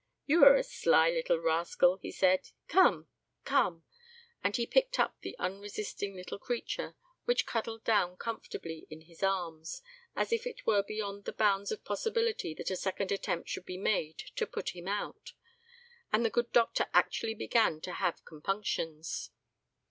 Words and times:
"You 0.25 0.43
are 0.45 0.55
a 0.55 0.63
sly 0.63 1.11
little 1.11 1.37
rascal," 1.37 1.97
he 1.97 2.11
said; 2.11 2.49
"come, 2.67 3.07
come," 3.45 3.83
and 4.43 4.55
he 4.55 4.65
picked 4.65 4.97
up 4.99 5.17
the 5.21 5.37
unresisting 5.37 6.15
little 6.15 6.39
creature, 6.39 6.95
which 7.25 7.45
cuddled 7.45 7.83
down 7.83 8.17
comfortably 8.17 8.87
in 8.89 9.01
his 9.01 9.21
arms, 9.21 9.83
as 10.15 10.31
if 10.33 10.47
it 10.47 10.65
were 10.65 10.81
beyond 10.81 11.25
the 11.25 11.31
bounds 11.31 11.71
of 11.71 11.85
possibility 11.85 12.51
that 12.55 12.71
a 12.71 12.75
second 12.75 13.11
attempt 13.11 13.49
should 13.49 13.67
be 13.67 13.77
made 13.77 14.17
to 14.37 14.47
put 14.47 14.75
him 14.75 14.87
out, 14.87 15.33
and 16.11 16.25
the 16.25 16.31
good 16.31 16.51
doctor 16.51 16.87
actually 16.95 17.35
began 17.35 17.79
to 17.81 17.93
have 17.93 18.25
compunctions. 18.25 19.29